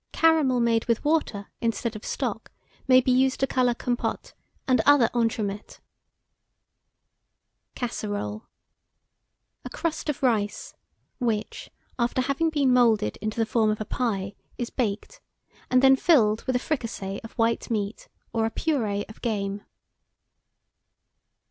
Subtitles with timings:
[0.11, 2.51] Caramel made with water instead of stock
[2.87, 4.33] may be used to colour compôtes
[4.67, 5.79] and other entremets.
[7.75, 8.47] CASSEROLE.
[9.63, 10.73] A crust of rice,
[11.19, 11.69] which,
[11.99, 15.21] after having been moulded into the form of a pie, is baked,
[15.69, 19.61] and then filled with a fricassee of white meat or a purée of game.